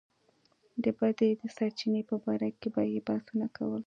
د 0.83 0.85
بدۍ 0.97 1.31
د 1.41 1.43
سرچينې 1.55 2.01
په 2.09 2.15
باره 2.23 2.49
کې 2.59 2.67
به 2.73 2.81
يې 2.93 2.99
بحثونه 3.07 3.47
کول. 3.55 3.79